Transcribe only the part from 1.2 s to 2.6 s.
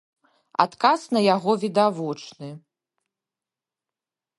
яго відавочны.